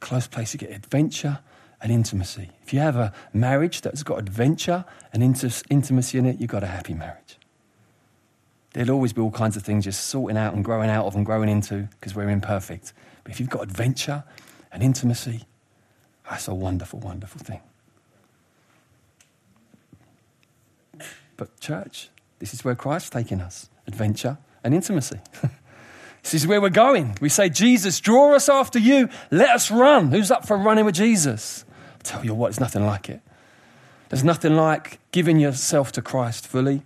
[0.00, 0.52] close place.
[0.52, 1.40] to get adventure
[1.82, 2.50] and intimacy.
[2.62, 6.62] If you have a marriage that's got adventure and inti- intimacy in it, you've got
[6.62, 7.38] a happy marriage.
[8.72, 11.26] There'll always be all kinds of things just sorting out and growing out of and
[11.26, 12.92] growing into because we're imperfect.
[13.24, 14.24] But if you've got adventure
[14.70, 15.44] and intimacy,
[16.28, 17.60] that's a wonderful, wonderful thing.
[21.36, 25.20] But, church, this is where Christ's taking us adventure and intimacy.
[26.26, 27.16] This is where we're going.
[27.20, 29.08] We say, Jesus, draw us after you.
[29.30, 30.10] Let us run.
[30.10, 31.64] Who's up for running with Jesus?
[31.70, 33.20] I tell you what, there's nothing like it.
[34.08, 36.82] There's nothing like giving yourself to Christ fully.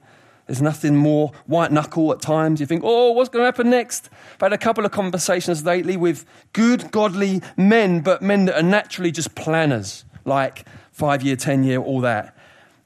[0.47, 2.61] There's nothing more white knuckle at times.
[2.61, 4.11] You think, oh, what's going to happen next?
[4.35, 8.63] I've had a couple of conversations lately with good, godly men, but men that are
[8.63, 12.37] naturally just planners, like five year, 10 year, all that.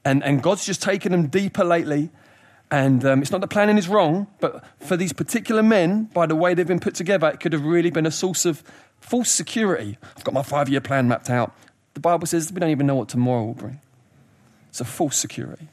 [0.05, 2.11] And, and God's just taken them deeper lately.
[2.71, 6.35] And um, it's not that planning is wrong, but for these particular men, by the
[6.35, 8.63] way they've been put together, it could have really been a source of
[8.99, 9.97] false security.
[10.17, 11.55] I've got my five year plan mapped out.
[11.93, 13.79] The Bible says we don't even know what tomorrow will bring.
[14.69, 15.67] It's a false security.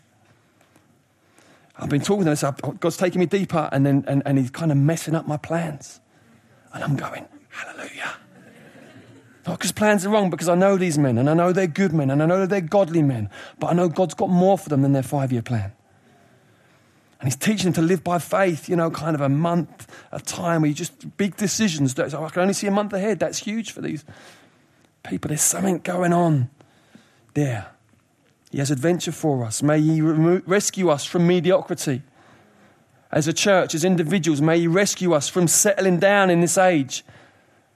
[1.76, 2.44] I've been talking to this,
[2.78, 6.00] God's taking me deeper, and then and, and He's kind of messing up my plans.
[6.72, 8.14] And I'm going, Hallelujah.
[9.46, 11.92] Not because plans are wrong, because I know these men, and I know they're good
[11.92, 13.28] men, and I know they're godly men,
[13.58, 15.72] but I know God's got more for them than their five year plan.
[17.22, 20.18] And He's teaching them to live by faith, you know, kind of a month, a
[20.18, 21.96] time where you just big decisions.
[21.96, 23.20] I can only see a month ahead.
[23.20, 24.04] That's huge for these
[25.04, 25.28] people.
[25.28, 26.50] There's something going on
[27.34, 27.68] there.
[28.50, 29.62] He has adventure for us.
[29.62, 32.02] May He rescue us from mediocrity.
[33.12, 37.04] As a church, as individuals, may He rescue us from settling down in this age,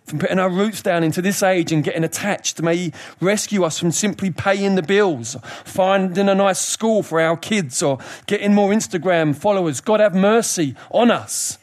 [0.07, 2.63] from putting our roots down into this age and getting attached.
[2.63, 7.37] May He rescue us from simply paying the bills, finding a nice school for our
[7.37, 9.81] kids, or getting more Instagram followers.
[9.81, 11.59] God have mercy on us.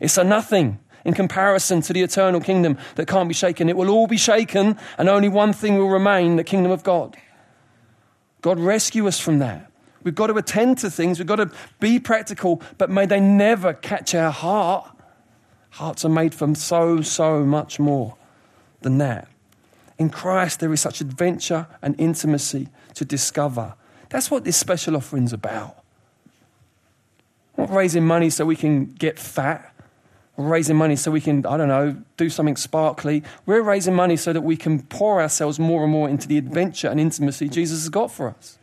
[0.00, 3.68] It's a nothing in comparison to the eternal kingdom that can't be shaken.
[3.68, 7.16] It will all be shaken, and only one thing will remain the kingdom of God.
[8.42, 9.70] God, rescue us from that.
[10.04, 13.74] We've got to attend to things, we've got to be practical, but may they never
[13.74, 14.88] catch our heart.
[15.78, 18.16] Hearts are made from so, so much more
[18.80, 19.28] than that.
[19.96, 23.74] In Christ, there is such adventure and intimacy to discover.
[24.08, 25.76] That's what this special offering's about.
[27.56, 29.72] Not raising money so we can get fat
[30.38, 33.24] raising money so we can, I don't know, do something sparkly.
[33.44, 36.88] We're raising money so that we can pour ourselves more and more into the adventure
[36.88, 38.58] and intimacy Jesus has got for us.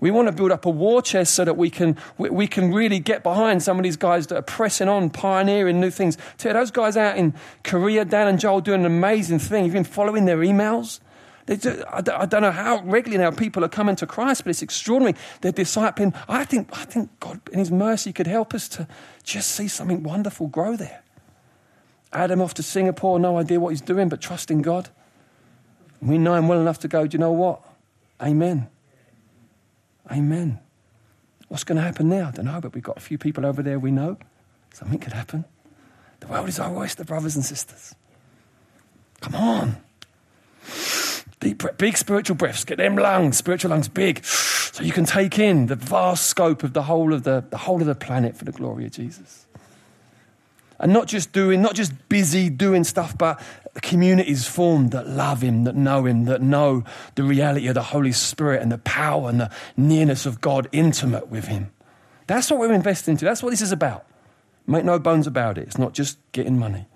[0.00, 2.72] We want to build up a war chest so that we can, we, we can
[2.72, 6.16] really get behind some of these guys that are pressing on, pioneering new things.
[6.36, 7.34] Tell those guys out in
[7.64, 9.64] Korea, Dan and Joel, doing an amazing thing.
[9.64, 11.00] You've been following their emails.
[11.46, 15.16] Do, I don't know how regularly now people are coming to Christ, but it's extraordinary.
[15.40, 16.14] They're discipling.
[16.28, 18.86] I think, I think God, in His mercy, could help us to
[19.24, 21.02] just see something wonderful grow there.
[22.12, 24.88] Adam off to Singapore, no idea what he's doing, but trusting God.
[26.00, 27.62] We know him well enough to go, do you know what?
[28.22, 28.68] Amen.
[30.10, 30.60] Amen.
[31.48, 32.28] What's going to happen now?
[32.28, 34.16] I don't know, but we've got a few people over there we know.
[34.72, 35.44] Something could happen.
[36.20, 37.94] The world is our oyster, brothers and sisters.
[39.20, 39.76] Come on.
[41.40, 42.64] Deep, big spiritual breaths.
[42.64, 46.72] Get them lungs, spiritual lungs big, so you can take in the vast scope of
[46.72, 49.46] the whole of the, the whole of the planet for the glory of Jesus.
[50.78, 53.40] And not just doing, not just busy doing stuff, but
[53.82, 56.84] communities formed that love Him, that know Him, that know
[57.16, 61.28] the reality of the Holy Spirit and the power and the nearness of God, intimate
[61.28, 61.72] with Him.
[62.28, 63.24] That's what we're investing into.
[63.24, 64.04] That's what this is about.
[64.66, 65.62] Make no bones about it.
[65.62, 66.86] It's not just getting money.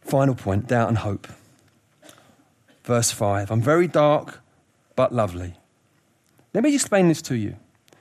[0.00, 1.26] Final point doubt and hope
[2.86, 3.50] verse 5.
[3.50, 4.40] I'm very dark,
[4.94, 5.54] but lovely.
[6.54, 7.56] Let me explain this to you.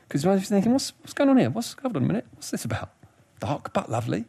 [0.08, 1.50] Because you might be thinking, what's, what's going on here?
[1.50, 2.26] What's, hold on a minute.
[2.34, 2.91] What's this about?
[3.45, 4.25] Dark, but lovely?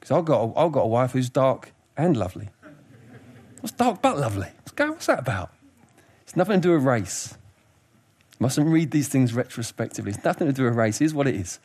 [0.00, 2.48] Because I've got, a, I've got a wife who's dark and lovely.
[3.60, 4.48] What's dark but lovely?
[4.76, 5.52] What's that about?
[6.22, 7.36] It's nothing to do with race.
[8.32, 10.10] You mustn't read these things retrospectively.
[10.10, 10.98] It's nothing to do with race.
[10.98, 11.60] Here's what it is.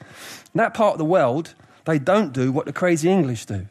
[0.53, 1.55] In that part of the world,
[1.85, 3.65] they don't do what the crazy English do,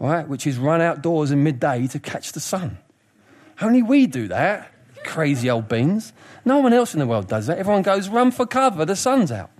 [0.00, 0.26] right?
[0.26, 2.78] Which is run outdoors in midday to catch the sun.
[3.60, 4.72] Only we do that.
[5.04, 6.12] Crazy old beans.
[6.44, 7.58] No one else in the world does that.
[7.58, 9.50] Everyone goes, run for cover, the sun's out.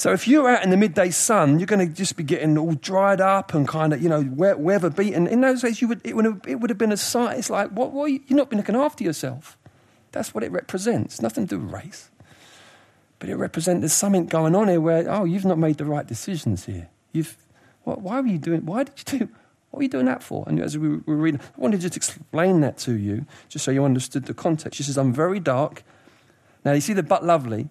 [0.00, 2.72] So if you're out in the midday sun, you're going to just be getting all
[2.72, 5.26] dried up and kind of, you know, weather beaten.
[5.26, 7.38] In those days, you would, it, would have, it would have been a sight.
[7.38, 9.58] It's like, what, what you, you're not been looking after yourself.
[10.12, 11.20] That's what it represents.
[11.20, 12.08] Nothing to do with race.
[13.18, 16.06] But it represents there's something going on here where, oh, you've not made the right
[16.06, 16.88] decisions here.
[17.12, 17.36] You've,
[17.84, 19.28] what, why were you doing, why did you do,
[19.70, 20.44] what are you doing that for?
[20.46, 23.70] And as we were reading, I wanted to just explain that to you, just so
[23.70, 24.78] you understood the context.
[24.78, 25.82] She says, I'm very dark.
[26.64, 27.68] Now, you see the but lovely.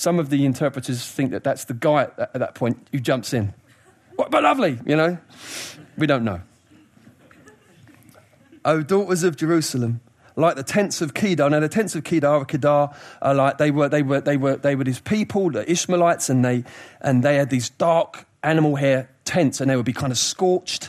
[0.00, 3.34] Some of the interpreters think that that's the guy at, at that point who jumps
[3.34, 3.52] in.
[4.16, 5.18] What, but lovely, you know?
[5.98, 6.40] We don't know.
[8.64, 10.00] Oh, daughters of Jerusalem,
[10.36, 11.50] like the tents of Kedar.
[11.50, 14.56] Now, the tents of Kedar or Kedar are like they were, they were, they were,
[14.56, 16.64] they were these people, the Ishmaelites, and they,
[17.02, 20.88] and they had these dark animal hair tents and they would be kind of scorched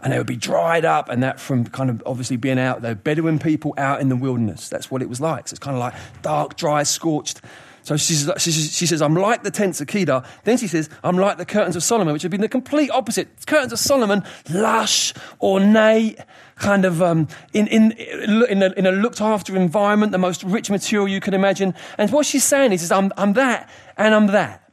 [0.00, 2.94] and they would be dried up and that from kind of obviously being out there
[2.94, 5.80] bedouin people out in the wilderness that's what it was like so it's kind of
[5.80, 7.42] like dark dry scorched
[7.86, 10.24] So she, she says, I'm like the tents of Kedar.
[10.42, 13.46] Then she says, I'm like the curtains of Solomon, which have been the complete opposite.
[13.46, 16.18] Curtains of Solomon, lush, ornate,
[16.56, 20.68] kind of um, in, in, in, a, in a looked after environment, the most rich
[20.68, 21.74] material you can imagine.
[21.96, 24.68] And what she's saying is, is I'm, I'm that and I'm that.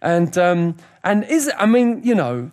[0.00, 2.50] And, um, and is it, I mean, you know,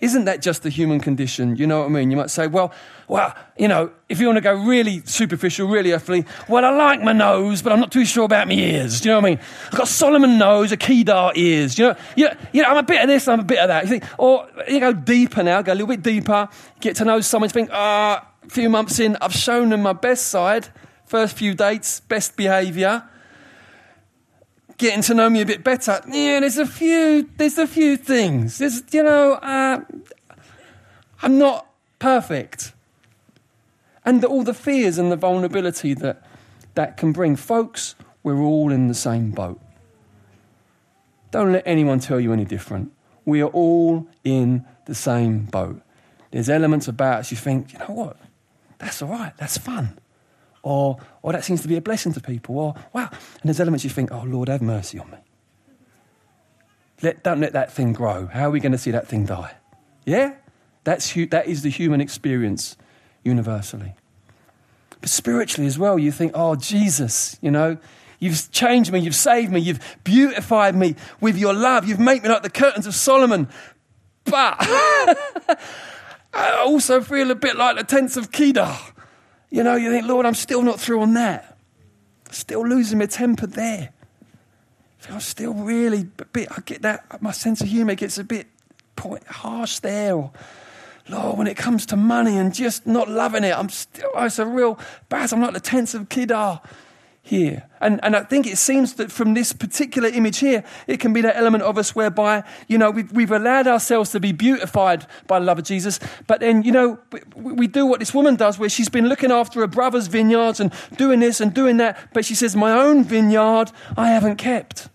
[0.00, 1.56] isn't that just the human condition?
[1.56, 2.10] You know what I mean?
[2.10, 2.72] You might say, well,
[3.06, 7.02] well, you know, if you want to go really superficial, really earthly, well, I like
[7.02, 9.00] my nose, but I'm not too sure about my ears.
[9.00, 9.40] Do you know what I mean?
[9.66, 11.74] I've got Solomon nose, a Kedar ears.
[11.74, 13.68] Do you know, you you know, I'm a bit of this, I'm a bit of
[13.68, 13.84] that.
[13.84, 16.48] You think, or you go deeper now, go a little bit deeper,
[16.80, 20.28] get to know someone, think, ah, a few months in, I've shown them my best
[20.28, 20.68] side,
[21.04, 23.04] first few dates, best behaviour
[24.80, 26.00] getting to know me a bit better.
[26.08, 28.58] Yeah, there's a few, there's a few things.
[28.58, 29.80] There's, you know, uh,
[31.22, 31.66] I'm not
[31.98, 32.72] perfect.
[34.04, 36.26] And all the fears and the vulnerability that
[36.74, 37.36] that can bring.
[37.36, 39.60] Folks, we're all in the same boat.
[41.30, 42.92] Don't let anyone tell you any different.
[43.24, 45.82] We are all in the same boat.
[46.30, 48.16] There's elements about us you think, you know what?
[48.78, 49.36] That's all right.
[49.36, 49.98] That's fun.
[50.62, 52.58] Or, or that seems to be a blessing to people.
[52.58, 53.08] Or, wow.
[53.10, 55.18] And there's elements you think, oh, Lord, have mercy on me.
[57.02, 58.26] Let, don't let that thing grow.
[58.26, 59.54] How are we going to see that thing die?
[60.04, 60.34] Yeah?
[60.84, 62.76] That's, that is the human experience
[63.24, 63.94] universally.
[65.00, 67.78] But spiritually as well, you think, oh, Jesus, you know,
[68.18, 72.28] you've changed me, you've saved me, you've beautified me with your love, you've made me
[72.28, 73.48] like the curtains of Solomon.
[74.24, 74.56] But
[76.34, 78.76] I also feel a bit like the tents of Kedar.
[79.50, 81.58] You know, you think, Lord, I'm still not through on that.
[82.30, 83.90] Still losing my temper there.
[85.08, 88.46] I'm still really a bit, I get that, my sense of humour gets a bit
[89.26, 90.14] harsh there.
[90.14, 90.30] Or,
[91.08, 94.46] Lord, when it comes to money and just not loving it, I'm still, it's a
[94.46, 95.32] real bad.
[95.32, 96.60] I'm like the tents of Kedar ah.
[97.22, 97.68] Here.
[97.80, 101.20] And, and I think it seems that from this particular image here, it can be
[101.22, 105.38] that element of us whereby, you know, we've, we've allowed ourselves to be beautified by
[105.38, 106.00] the love of Jesus.
[106.26, 106.98] But then, you know,
[107.36, 110.60] we, we do what this woman does where she's been looking after her brother's vineyards
[110.60, 111.98] and doing this and doing that.
[112.12, 114.88] But she says, my own vineyard, I haven't kept.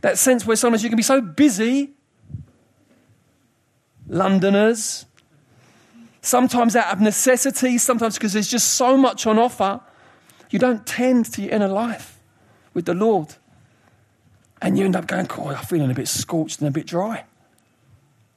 [0.00, 1.92] That sense where sometimes you can be so busy,
[4.08, 5.06] Londoners,
[6.20, 9.80] sometimes out of necessity, sometimes because there's just so much on offer
[10.54, 12.20] you don't tend to your inner life
[12.74, 13.34] with the Lord.
[14.62, 17.24] And you end up going, oh, I'm feeling a bit scorched and a bit dry.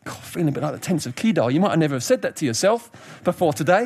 [0.03, 1.51] God, feeling a bit like the tents of Kedar.
[1.51, 3.85] You might have never have said that to yourself before today.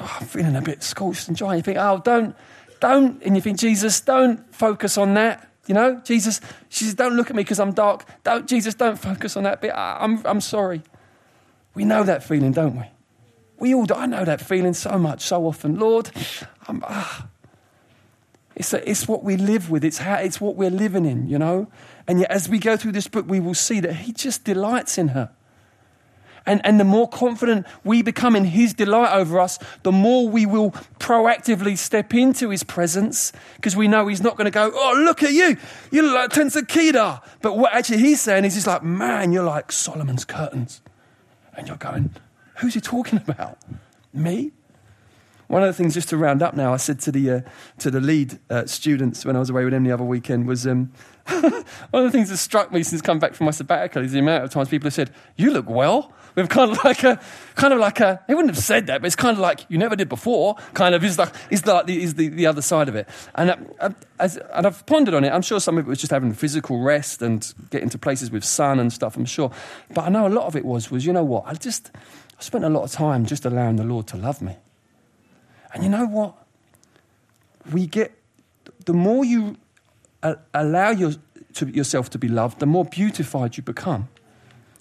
[0.00, 1.56] oh, I'm feeling a bit scorched and dry.
[1.56, 2.36] You think, oh, don't,
[2.78, 3.20] don't.
[3.24, 5.50] And you think, Jesus, don't focus on that.
[5.66, 8.04] You know, Jesus, she says, don't look at me because I'm dark.
[8.22, 9.72] Don't, Jesus, don't focus on that bit.
[9.74, 10.82] I'm, I'm sorry.
[11.74, 12.84] We know that feeling, don't we?
[13.64, 15.78] We all, I know that feeling so much, so often.
[15.78, 16.10] Lord,
[16.68, 17.28] ah.
[18.54, 19.82] It's, a, it's what we live with.
[19.84, 21.68] It's, how, it's what we're living in, you know?
[22.06, 24.98] And yet, as we go through this book, we will see that He just delights
[24.98, 25.30] in her.
[26.44, 30.44] And, and the more confident we become in His delight over us, the more we
[30.44, 35.02] will proactively step into His presence because we know He's not going to go, Oh,
[35.06, 35.56] look at you.
[35.90, 37.22] You look like tents of Kedar.
[37.40, 40.82] But what actually He's saying is, He's like, Man, you're like Solomon's curtains.
[41.56, 42.10] And you're going,
[42.56, 43.58] Who's He talking about?
[44.12, 44.52] Me?
[45.48, 47.40] One of the things, just to round up now, I said to the, uh,
[47.78, 50.66] to the lead uh, students when I was away with them the other weekend was
[50.66, 50.90] um,
[51.26, 51.44] one
[51.92, 54.44] of the things that struck me since coming back from my sabbatical is the amount
[54.44, 56.12] of times people have said, You look well.
[56.34, 57.20] We've kind of like a,
[57.54, 59.78] kind of like a, they wouldn't have said that, but it's kind of like, you
[59.78, 62.88] never did before, kind of is like, is like the, is the, the other side
[62.88, 63.08] of it.
[63.36, 65.30] And, I, uh, as, and I've pondered on it.
[65.30, 68.44] I'm sure some of it was just having physical rest and getting to places with
[68.44, 69.52] sun and stuff, I'm sure.
[69.90, 71.92] But I know a lot of it was, was, you know what, I just,
[72.38, 74.56] I spent a lot of time just allowing the Lord to love me.
[75.72, 76.34] And you know what?
[77.72, 78.12] We get,
[78.84, 79.56] the more you
[80.22, 81.12] uh, allow your,
[81.54, 84.08] to, yourself to be loved, the more beautified you become.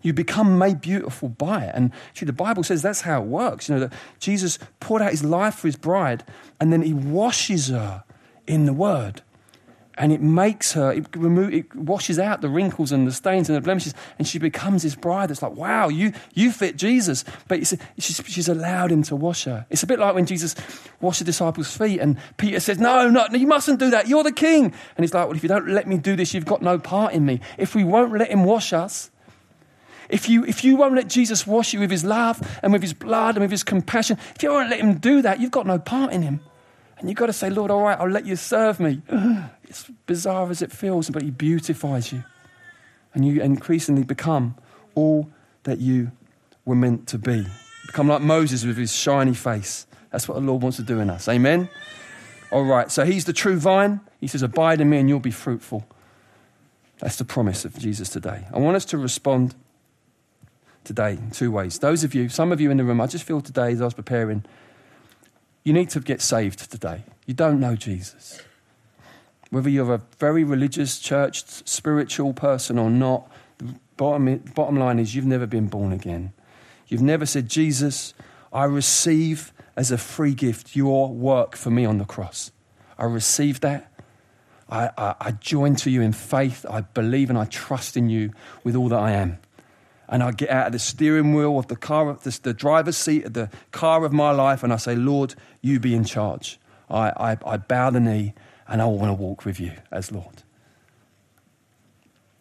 [0.01, 1.71] You become made beautiful by it.
[1.73, 3.69] And actually, the Bible says that's how it works.
[3.69, 6.25] You know, that Jesus poured out his life for his bride,
[6.59, 8.03] and then he washes her
[8.45, 9.21] in the word
[9.97, 13.55] and it makes her, it, remove, it washes out the wrinkles and the stains and
[13.55, 17.23] the blemishes, and she becomes this bride that's like, wow, you, you fit Jesus.
[17.47, 17.67] But
[17.99, 19.65] she's, she's allowed him to wash her.
[19.69, 20.55] It's a bit like when Jesus
[20.99, 24.07] washed the disciples' feet, and Peter says, no, no, you mustn't do that.
[24.07, 24.65] You're the king.
[24.65, 27.13] And he's like, well, if you don't let me do this, you've got no part
[27.13, 27.39] in me.
[27.57, 29.11] If we won't let him wash us,
[30.09, 32.93] if you, if you won't let Jesus wash you with his love and with his
[32.93, 35.79] blood and with his compassion, if you won't let him do that, you've got no
[35.79, 36.41] part in him.
[37.03, 39.01] And you've got to say, Lord, all right, I'll let you serve me.
[39.65, 42.23] It's bizarre as it feels, but He beautifies you.
[43.13, 44.55] And you increasingly become
[44.95, 45.29] all
[45.63, 46.11] that you
[46.63, 47.45] were meant to be.
[47.87, 49.85] Become like Moses with his shiny face.
[50.11, 51.27] That's what the Lord wants to do in us.
[51.27, 51.69] Amen?
[52.51, 53.99] All right, so He's the true vine.
[54.21, 55.85] He says, Abide in me and you'll be fruitful.
[56.99, 58.45] That's the promise of Jesus today.
[58.53, 59.55] I want us to respond
[60.85, 61.79] today in two ways.
[61.79, 63.85] Those of you, some of you in the room, I just feel today as I
[63.85, 64.45] was preparing,
[65.63, 67.03] you need to get saved today.
[67.25, 68.41] You don't know Jesus.
[69.49, 75.15] Whether you're a very religious, church, spiritual person or not, the bottom, bottom line is
[75.15, 76.33] you've never been born again.
[76.87, 78.13] You've never said, Jesus,
[78.51, 82.51] I receive as a free gift your work for me on the cross.
[82.97, 83.91] I receive that.
[84.69, 86.65] I, I, I join to you in faith.
[86.69, 88.31] I believe and I trust in you
[88.63, 89.39] with all that I am
[90.09, 93.25] and I get out of the steering wheel of the car, the, the driver's seat
[93.25, 96.59] of the car of my life, and I say, Lord, you be in charge.
[96.89, 98.33] I, I, I bow the knee
[98.67, 100.43] and I want to walk with you as Lord.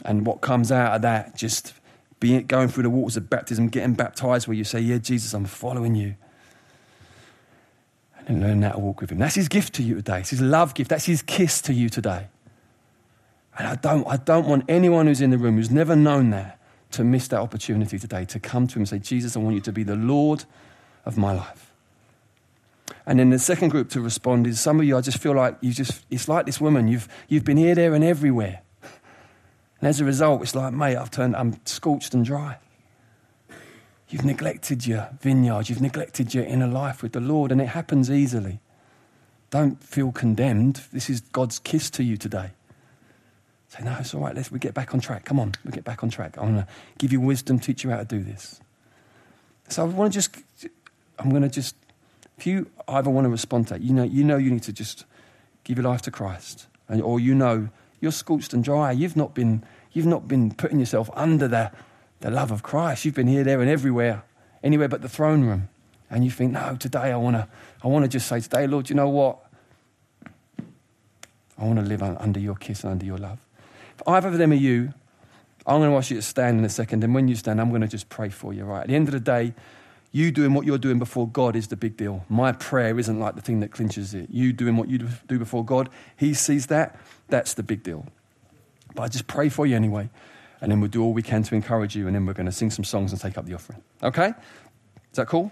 [0.05, 1.75] And what comes out of that, just
[2.19, 5.45] being, going through the waters of baptism, getting baptized, where you say, Yeah, Jesus, I'm
[5.45, 6.17] following you.
[8.19, 9.19] And then learn how to walk with him.
[9.19, 10.21] That's his gift to you today.
[10.21, 10.91] It's his love gift.
[10.91, 12.29] That's his kiss to you today.
[13.59, 16.61] And I don't, I don't want anyone who's in the room who's never known that
[16.93, 19.61] to miss that opportunity today to come to Him and say, Jesus, I want you
[19.63, 20.45] to be the Lord
[21.05, 21.73] of my life.
[23.07, 25.57] And then the second group to respond is some of you, I just feel like
[25.61, 28.61] you just, it's like this woman, you've, you've been here, there, and everywhere.
[29.81, 32.59] And as a result, it's like, mate, I've turned, I'm scorched and dry.
[34.09, 38.11] You've neglected your vineyard, you've neglected your inner life with the Lord, and it happens
[38.11, 38.61] easily.
[39.51, 40.83] Don't feel condemned.
[40.93, 42.51] This is God's kiss to you today.
[43.73, 44.37] Say, no, it's all right.
[44.37, 45.25] Let's we get back on track.
[45.25, 46.37] Come on, we get back on track.
[46.37, 46.67] I'm gonna
[46.99, 48.61] give you wisdom, teach you how to do this.
[49.69, 50.37] So I want to just,
[51.19, 51.75] I'm to just,
[52.37, 54.75] if you either want to respond to that, you know, you know, you need to
[54.75, 55.07] just
[55.65, 58.93] give your life to Christ, and, or you know you're scorched and dry.
[58.93, 61.73] You've not been, you've not been putting yourself under the,
[62.21, 63.07] the love of Christ.
[63.07, 64.23] You've been here, there, and everywhere,
[64.63, 65.71] anywhere but the throne room.
[66.11, 67.49] And you think, no, today I want to,
[67.83, 69.39] I want to just say, today, Lord, you know what?
[71.57, 73.39] I want to live under your kiss and under your love
[74.07, 74.93] either of them are you,
[75.67, 77.71] I'm going to ask you to stand in a second, and when you stand, I'm
[77.71, 78.83] going to just pray for you, right?
[78.83, 79.55] At the end of the day,
[80.11, 82.25] you doing what you're doing before God is the big deal.
[82.29, 84.29] My prayer isn't like the thing that clinches it.
[84.31, 86.99] You doing what you do before God, He sees that.
[87.29, 88.07] That's the big deal.
[88.95, 90.11] But I just pray for you anyway,
[90.61, 92.53] and then we'll do all we can to encourage you, and then we're going to
[92.53, 93.83] sing some songs and take up the offering.
[94.03, 94.29] Okay?
[94.29, 95.51] Is that cool?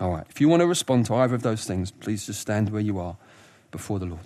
[0.00, 0.26] All right.
[0.28, 2.98] If you want to respond to either of those things, please just stand where you
[2.98, 3.16] are
[3.70, 4.20] before the Lord.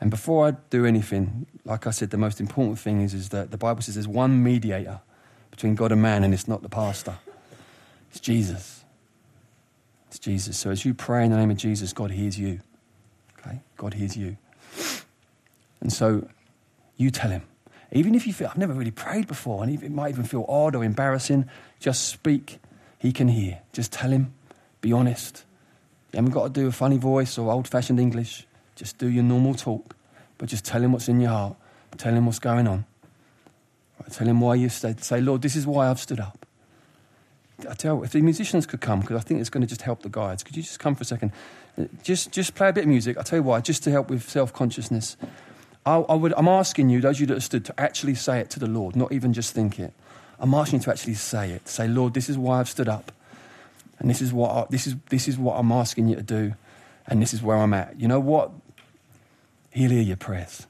[0.00, 3.50] And before I do anything, like I said, the most important thing is, is that
[3.50, 5.00] the Bible says there's one mediator
[5.50, 7.16] between God and man, and it's not the pastor,
[8.10, 8.84] it's Jesus.
[10.08, 10.56] It's Jesus.
[10.56, 12.60] So as you pray in the name of Jesus, God hears you.
[13.38, 13.60] Okay?
[13.76, 14.36] God hears you.
[15.80, 16.28] And so
[16.96, 17.42] you tell him.
[17.92, 20.74] Even if you feel, I've never really prayed before, and it might even feel odd
[20.74, 21.48] or embarrassing,
[21.80, 22.58] just speak.
[22.98, 23.60] He can hear.
[23.72, 24.34] Just tell him.
[24.80, 25.44] Be honest.
[26.12, 28.46] You haven't got to do a funny voice or old fashioned English.
[28.76, 29.96] Just do your normal talk,
[30.38, 31.56] but just tell him what's in your heart.
[31.96, 32.84] Tell him what's going on.
[34.00, 35.02] Right, tell him why you stayed.
[35.02, 36.46] Say, Lord, this is why I've stood up.
[37.68, 39.82] I tell you, if the musicians could come, because I think it's going to just
[39.82, 40.42] help the guides.
[40.42, 41.32] Could you just come for a second?
[42.02, 43.16] Just, just play a bit of music.
[43.16, 45.16] I'll tell you why, just to help with self consciousness.
[45.86, 48.40] I, I would, I'm asking you, those of you that have stood, to actually say
[48.40, 49.94] it to the Lord, not even just think it.
[50.38, 51.66] I'm asking you to actually say it.
[51.66, 53.10] Say, Lord, this is why I've stood up.
[53.98, 56.54] And this is what, I, this is, this is what I'm asking you to do.
[57.06, 57.98] And this is where I'm at.
[57.98, 58.50] You know what?
[59.76, 60.66] He'll hear your prayers.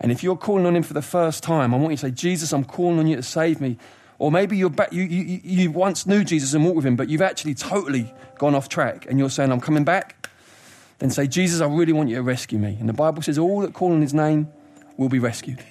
[0.00, 2.10] And if you're calling on Him for the first time, I want you to say,
[2.10, 3.76] Jesus, I'm calling on you to save me.
[4.18, 7.10] Or maybe you're back, you, you, you once knew Jesus and walked with Him, but
[7.10, 10.30] you've actually totally gone off track and you're saying, I'm coming back.
[11.00, 12.78] Then say, Jesus, I really want you to rescue me.
[12.80, 14.48] And the Bible says, all that call on His name
[14.96, 15.62] will be rescued.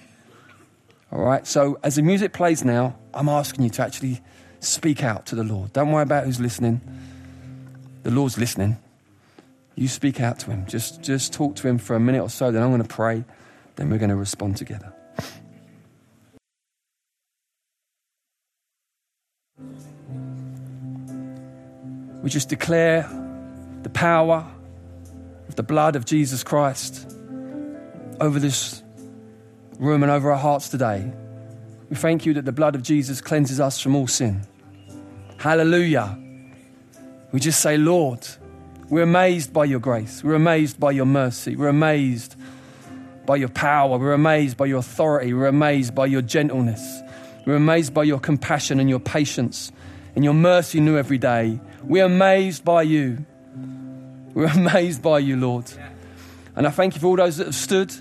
[1.12, 4.22] All right, so as the music plays now, I'm asking you to actually
[4.60, 5.74] speak out to the Lord.
[5.74, 6.82] Don't worry about who's listening.
[8.04, 8.78] The Lord's listening.
[9.76, 10.66] You speak out to him.
[10.68, 12.52] Just, just talk to him for a minute or so.
[12.52, 13.24] Then I'm going to pray.
[13.76, 14.94] Then we're going to respond together.
[22.22, 23.10] We just declare
[23.82, 24.46] the power
[25.48, 27.12] of the blood of Jesus Christ
[28.20, 28.84] over this
[29.80, 31.12] room and over our hearts today.
[31.90, 34.46] We thank you that the blood of Jesus cleanses us from all sin.
[35.40, 36.18] Hallelujah.
[37.32, 38.28] We just say, Lord,
[38.92, 40.22] we're amazed by your grace.
[40.22, 41.56] We're amazed by your mercy.
[41.56, 42.36] We're amazed
[43.26, 43.98] by your power.
[43.98, 45.34] We're amazed by your authority.
[45.34, 47.02] We're amazed by your gentleness.
[47.46, 49.72] We're amazed by your compassion and your patience
[50.14, 51.62] and your mercy new every day.
[51.82, 53.26] We're amazed by you.
[54.34, 55.72] We're amazed by you, Lord.
[56.58, 57.94] And I thank you for all those that have stood.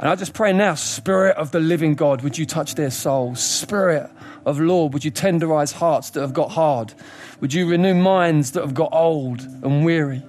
[0.00, 3.42] And I just pray now, Spirit of the living God, would you touch their souls?
[3.42, 4.10] Spirit
[4.44, 6.94] of Lord, would you tenderize hearts that have got hard?
[7.40, 10.22] Would you renew minds that have got old and weary?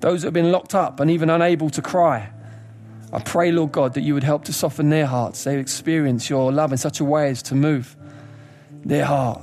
[0.00, 2.30] Those that have been locked up and even unable to cry.
[3.12, 5.44] I pray, Lord God, that you would help to soften their hearts.
[5.44, 7.96] They experience your love in such a way as to move
[8.84, 9.40] their heart.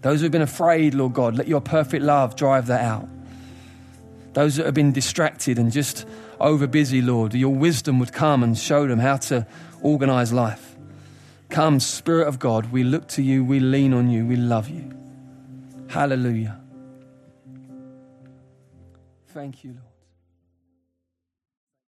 [0.00, 3.08] Those who have been afraid, Lord God, let your perfect love drive that out.
[4.32, 6.06] Those that have been distracted and just
[6.42, 9.46] over busy, Lord, your wisdom would come and show them how to
[9.80, 10.76] organize life.
[11.48, 14.92] Come, Spirit of God, we look to you, we lean on you, we love you.
[15.88, 16.58] Hallelujah.
[19.28, 19.81] Thank you, Lord.